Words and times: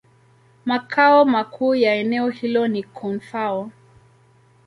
Makao 0.65 1.25
makuu 1.25 1.75
ya 1.75 1.95
eneo 1.95 2.29
hilo 2.29 2.67
ni 2.67 2.83
Koun-Fao. 2.83 3.69